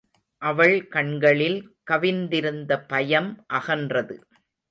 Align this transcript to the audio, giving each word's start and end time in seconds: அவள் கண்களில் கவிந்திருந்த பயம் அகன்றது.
அவள் 0.41 0.87
கண்களில் 0.87 1.59
கவிந்திருந்த 1.91 2.79
பயம் 2.87 3.45
அகன்றது. 3.53 4.17